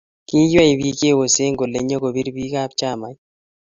[0.27, 3.17] Kiywey bik che osen kole nyo kobir bik ab chamait.